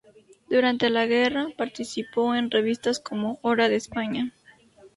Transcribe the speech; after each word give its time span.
Durante 0.49 0.89
la 0.89 1.05
guerra, 1.05 1.49
participó 1.55 2.33
en 2.33 2.49
revistas 2.49 2.99
como 2.99 3.37
"Hora 3.43 3.69
de 3.69 3.75
España". 3.75 4.33